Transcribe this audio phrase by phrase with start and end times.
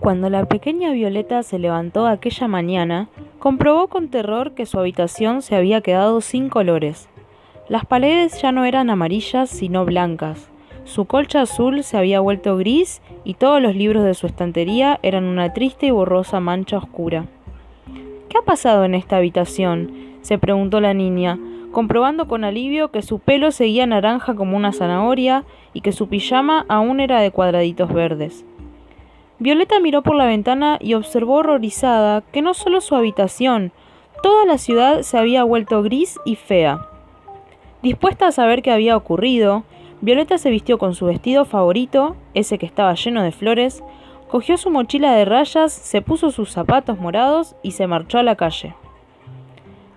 [0.00, 3.08] Cuando la pequeña Violeta se levantó aquella mañana,
[3.38, 7.10] comprobó con terror que su habitación se había quedado sin colores.
[7.68, 10.48] Las paredes ya no eran amarillas sino blancas.
[10.84, 15.24] Su colcha azul se había vuelto gris y todos los libros de su estantería eran
[15.24, 17.26] una triste y borrosa mancha oscura.
[18.30, 19.92] ¿Qué ha pasado en esta habitación?
[20.22, 21.38] se preguntó la niña,
[21.72, 26.64] comprobando con alivio que su pelo seguía naranja como una zanahoria y que su pijama
[26.68, 28.46] aún era de cuadraditos verdes.
[29.40, 33.72] Violeta miró por la ventana y observó horrorizada que no solo su habitación,
[34.22, 36.86] toda la ciudad se había vuelto gris y fea.
[37.82, 39.64] Dispuesta a saber qué había ocurrido,
[40.02, 43.82] Violeta se vistió con su vestido favorito, ese que estaba lleno de flores,
[44.28, 48.36] cogió su mochila de rayas, se puso sus zapatos morados y se marchó a la
[48.36, 48.74] calle.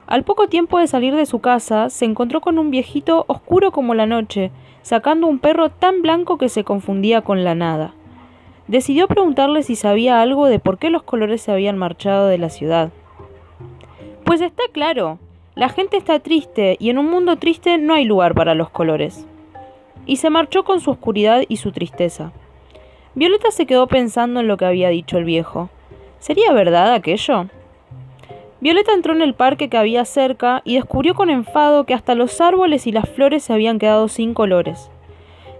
[0.07, 3.93] Al poco tiempo de salir de su casa, se encontró con un viejito oscuro como
[3.93, 4.51] la noche,
[4.83, 7.93] sacando un perro tan blanco que se confundía con la nada.
[8.67, 12.49] Decidió preguntarle si sabía algo de por qué los colores se habían marchado de la
[12.49, 12.91] ciudad.
[14.23, 15.19] Pues está claro,
[15.55, 19.27] la gente está triste y en un mundo triste no hay lugar para los colores.
[20.05, 22.31] Y se marchó con su oscuridad y su tristeza.
[23.15, 25.69] Violeta se quedó pensando en lo que había dicho el viejo.
[26.19, 27.47] ¿Sería verdad aquello?
[28.61, 32.39] Violeta entró en el parque que había cerca y descubrió con enfado que hasta los
[32.39, 34.89] árboles y las flores se habían quedado sin colores.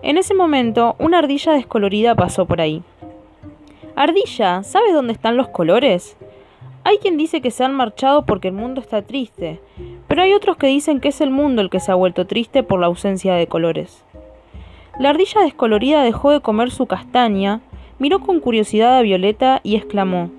[0.01, 2.81] En ese momento, una ardilla descolorida pasó por ahí.
[3.95, 6.17] Ardilla, ¿sabes dónde están los colores?
[6.83, 9.59] Hay quien dice que se han marchado porque el mundo está triste,
[10.07, 12.63] pero hay otros que dicen que es el mundo el que se ha vuelto triste
[12.63, 14.03] por la ausencia de colores.
[14.99, 17.61] La ardilla descolorida dejó de comer su castaña,
[17.99, 20.31] miró con curiosidad a Violeta y exclamó,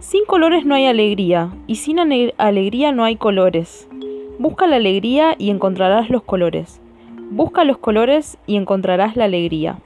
[0.00, 3.88] Sin colores no hay alegría, y sin alegría no hay colores.
[4.38, 6.80] Busca la alegría y encontrarás los colores.
[7.30, 9.80] Busca los colores y encontrarás la alegría.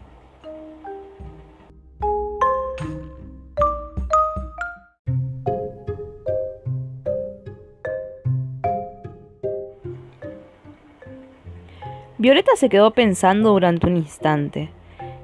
[12.21, 14.69] Violeta se quedó pensando durante un instante.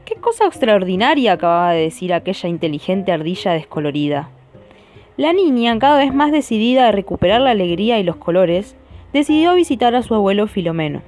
[0.07, 4.31] ¿Qué cosa extraordinaria acababa de decir aquella inteligente ardilla descolorida?
[5.19, 8.77] La niña, cada vez más decidida a recuperar la alegría y los colores,
[9.13, 11.03] decidió visitar a su abuelo Filomeno.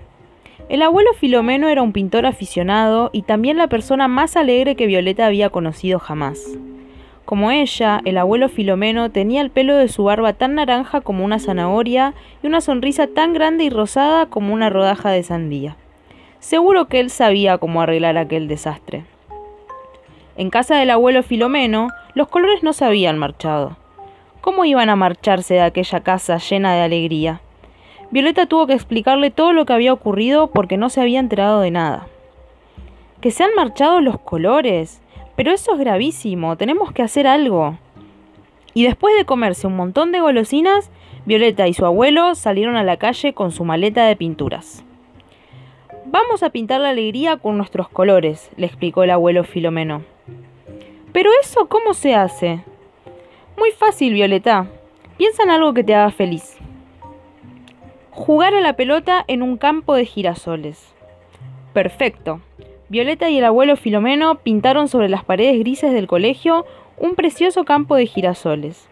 [0.68, 5.24] El abuelo Filomeno era un pintor aficionado y también la persona más alegre que Violeta
[5.24, 6.38] había conocido jamás.
[7.28, 11.38] Como ella, el abuelo Filomeno tenía el pelo de su barba tan naranja como una
[11.38, 15.76] zanahoria y una sonrisa tan grande y rosada como una rodaja de sandía.
[16.38, 19.04] Seguro que él sabía cómo arreglar aquel desastre.
[20.38, 23.76] En casa del abuelo Filomeno, los colores no se habían marchado.
[24.40, 27.42] ¿Cómo iban a marcharse de aquella casa llena de alegría?
[28.10, 31.72] Violeta tuvo que explicarle todo lo que había ocurrido porque no se había enterado de
[31.72, 32.06] nada.
[33.20, 35.02] ¿Que se han marchado los colores?
[35.38, 37.78] Pero eso es gravísimo, tenemos que hacer algo.
[38.74, 40.90] Y después de comerse un montón de golosinas,
[41.26, 44.84] Violeta y su abuelo salieron a la calle con su maleta de pinturas.
[46.06, 50.02] Vamos a pintar la alegría con nuestros colores, le explicó el abuelo Filomeno.
[51.12, 52.64] Pero eso, ¿cómo se hace?
[53.56, 54.66] Muy fácil, Violeta.
[55.18, 56.56] Piensa en algo que te haga feliz.
[58.10, 60.92] Jugar a la pelota en un campo de girasoles.
[61.74, 62.40] Perfecto.
[62.90, 66.64] Violeta y el abuelo Filomeno pintaron sobre las paredes grises del colegio
[66.96, 68.88] un precioso campo de girasoles.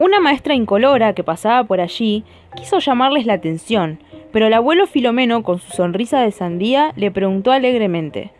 [0.00, 2.24] Una maestra incolora que pasaba por allí
[2.56, 4.00] quiso llamarles la atención,
[4.32, 8.32] pero el abuelo Filomeno, con su sonrisa de sandía, le preguntó alegremente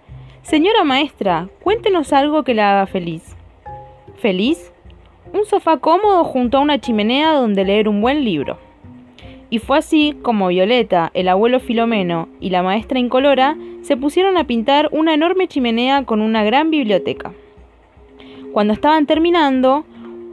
[0.42, 3.36] Señora maestra, cuéntenos algo que la haga feliz.
[4.16, 4.72] ¿Feliz?
[5.32, 8.58] Un sofá cómodo junto a una chimenea donde leer un buen libro.
[9.50, 14.44] Y fue así como Violeta, el abuelo Filomeno y la maestra incolora se pusieron a
[14.44, 17.32] pintar una enorme chimenea con una gran biblioteca.
[18.52, 19.84] Cuando estaban terminando,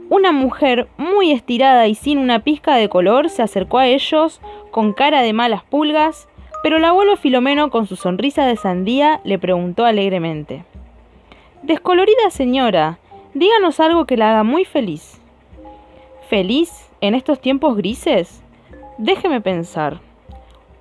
[0.08, 4.92] una mujer muy estirada y sin una pizca de color se acercó a ellos con
[4.92, 6.28] cara de malas pulgas
[6.66, 10.64] pero el abuelo Filomeno, con su sonrisa de sandía, le preguntó alegremente.
[11.62, 12.98] Descolorida señora,
[13.34, 15.20] díganos algo que la haga muy feliz.
[16.28, 18.42] ¿Feliz en estos tiempos grises?
[18.98, 20.00] Déjeme pensar.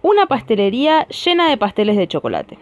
[0.01, 2.57] Una pastelería llena de pasteles de chocolate.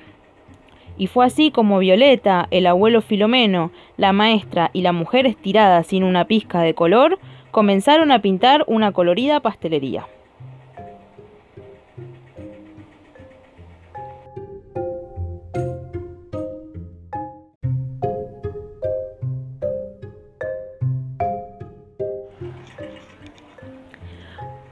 [0.98, 6.04] Y fue así como Violeta, el abuelo Filomeno, la maestra y la mujer estirada sin
[6.04, 7.20] una pizca de color
[7.52, 10.08] comenzaron a pintar una colorida pastelería.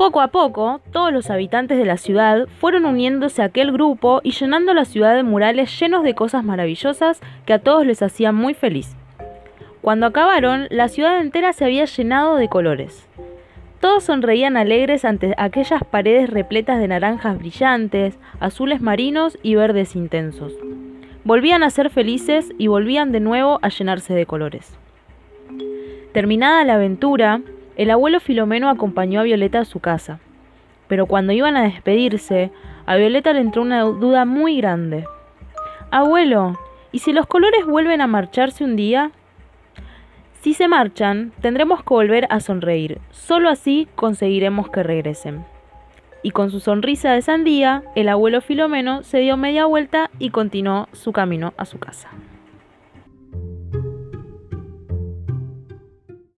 [0.01, 4.31] Poco a poco, todos los habitantes de la ciudad fueron uniéndose a aquel grupo y
[4.31, 8.56] llenando la ciudad de murales llenos de cosas maravillosas que a todos les hacían muy
[8.56, 8.95] feliz.
[9.81, 13.07] Cuando acabaron, la ciudad entera se había llenado de colores.
[13.80, 20.51] Todos sonreían alegres ante aquellas paredes repletas de naranjas brillantes, azules marinos y verdes intensos.
[21.25, 24.75] Volvían a ser felices y volvían de nuevo a llenarse de colores.
[26.12, 27.42] Terminada la aventura,
[27.81, 30.19] el abuelo Filomeno acompañó a Violeta a su casa.
[30.88, 32.51] Pero cuando iban a despedirse,
[32.86, 35.06] a Violeta le entró una duda muy grande.
[35.89, 36.60] Abuelo,
[36.92, 39.10] ¿y si los colores vuelven a marcharse un día?
[40.42, 43.01] Si se marchan, tendremos que volver a sonreír.
[43.10, 45.44] Solo así conseguiremos que regresen.
[46.22, 50.88] Y con su sonrisa de sandía, el abuelo Filomeno se dio media vuelta y continuó
[50.92, 52.10] su camino a su casa.